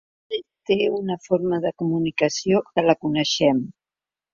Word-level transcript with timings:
Ell 0.37 0.47
té 0.69 0.77
una 1.01 1.19
forma 1.27 1.61
de 1.67 1.75
comunicació 1.85 2.67
que 2.73 2.89
la 2.91 3.01
coneixem. 3.05 3.67